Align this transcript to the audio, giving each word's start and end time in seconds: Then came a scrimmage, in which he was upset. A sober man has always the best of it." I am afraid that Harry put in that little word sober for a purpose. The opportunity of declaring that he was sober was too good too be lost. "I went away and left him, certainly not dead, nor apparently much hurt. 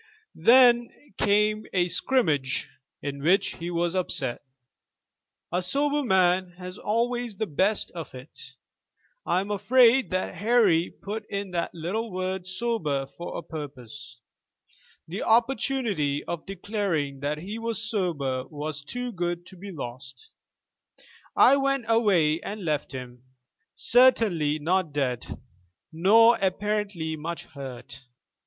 Then 0.33 0.89
came 1.19 1.67
a 1.73 1.87
scrimmage, 1.87 2.71
in 3.03 3.21
which 3.21 3.57
he 3.57 3.69
was 3.69 3.95
upset. 3.95 4.41
A 5.51 5.61
sober 5.61 6.01
man 6.03 6.53
has 6.57 6.79
always 6.79 7.37
the 7.37 7.45
best 7.45 7.91
of 7.91 8.15
it." 8.15 8.53
I 9.27 9.41
am 9.41 9.51
afraid 9.51 10.09
that 10.09 10.33
Harry 10.33 10.89
put 10.89 11.29
in 11.29 11.51
that 11.51 11.75
little 11.75 12.11
word 12.11 12.47
sober 12.47 13.05
for 13.15 13.37
a 13.37 13.43
purpose. 13.43 14.19
The 15.07 15.21
opportunity 15.21 16.23
of 16.23 16.47
declaring 16.47 17.19
that 17.19 17.37
he 17.37 17.59
was 17.59 17.87
sober 17.87 18.47
was 18.47 18.81
too 18.83 19.11
good 19.11 19.45
too 19.45 19.57
be 19.57 19.69
lost. 19.71 20.31
"I 21.35 21.57
went 21.57 21.85
away 21.87 22.41
and 22.41 22.65
left 22.65 22.91
him, 22.91 23.21
certainly 23.75 24.57
not 24.57 24.93
dead, 24.93 25.39
nor 25.93 26.39
apparently 26.41 27.15
much 27.17 27.43
hurt. 27.45 28.01